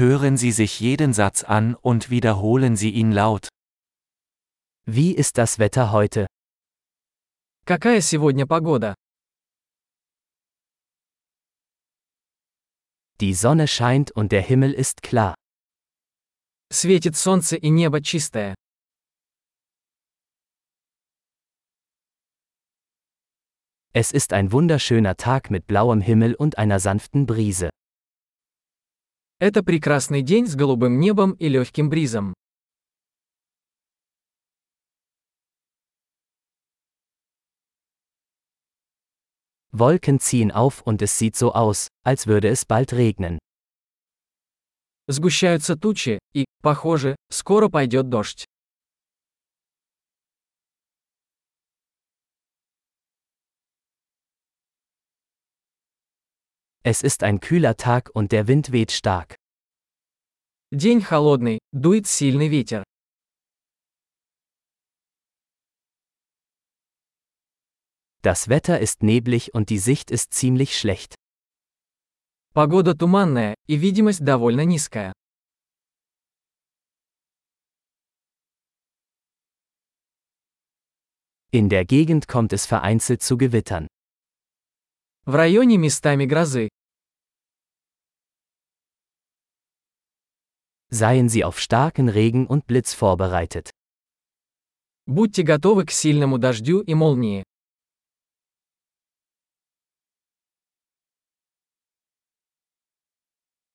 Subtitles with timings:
[0.00, 3.49] Hören Sie sich jeden Satz an und wiederholen Sie ihn laut.
[4.85, 6.27] Wie ist das Wetter heute?
[7.65, 8.95] Какая сегодня погода?
[13.19, 15.35] Die Sonne scheint und der Himmel ist klar.
[16.71, 18.55] Светит солнце и небо чистое.
[23.93, 27.69] Es ist ein wunderschöner Tag mit blauem Himmel und einer sanften Brise.
[29.41, 32.35] Это прекрасный день с голубым небом и легким бризом.
[39.71, 43.39] Wolken ziehen auf und es sieht so aus, als würde es bald regnen.
[45.07, 48.45] Сгущаются тучи, и, похоже, скоро пойдет дождь.
[56.82, 59.36] Es ist ein kühler Tag und der Wind weht stark.
[60.70, 62.84] День холодный, дует сильный ветер.
[68.22, 71.14] Das Wetter ist neblig und die Sicht ist ziemlich schlecht.
[72.54, 75.12] Погода туманная, и видимость довольно низкая.
[81.52, 83.86] In der Gegend kommt es vereinzelt zu Gewittern.
[85.24, 86.68] В районе местами грозы.
[90.90, 93.70] Seien Sie auf starken Regen und Blitz vorbereitet.
[95.06, 97.44] Будьте готовы к сильному дождю и молнии.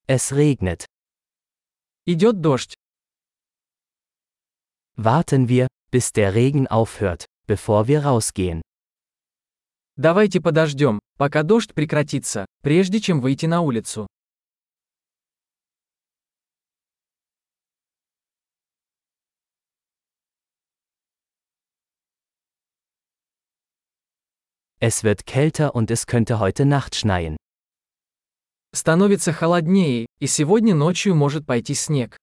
[0.08, 0.86] Es regnet.
[2.06, 2.76] Идет дождь.
[4.98, 8.62] Warten wir, bis der Regen aufhört, bevor wir rausgehen.
[9.96, 14.08] Давайте подождем, пока дождь прекратится, прежде чем выйти на улицу.
[24.80, 27.38] Es wird kälter und es könnte heute Nacht schneien.
[28.74, 32.18] Становится холоднее, и сегодня ночью может пойти снег.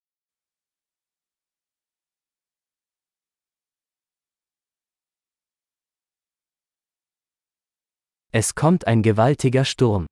[8.30, 10.06] Es kommt ein gewaltiger Sturm.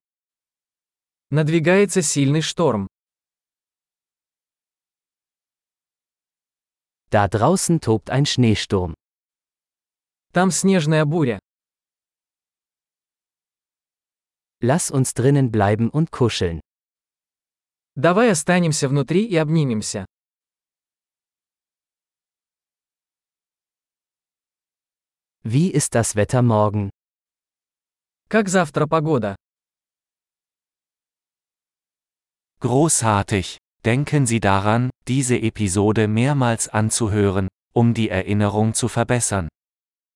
[1.31, 2.87] Надвигается сильный шторм.
[7.11, 8.94] Da draußen tobt ein Schneesturm.
[10.33, 11.39] Там снежная буря.
[14.62, 16.61] Lass uns drinnen bleiben und kuscheln.
[17.94, 20.06] Давай останемся внутри и обнимемся.
[25.43, 26.91] Wie ist das Wetter morgen?
[28.28, 29.37] Как завтра погода?
[32.61, 33.59] Großartig!
[33.84, 39.49] Denken Sie daran, diese Episode mehrmals anzuhören, um die Erinnerung zu verbessern.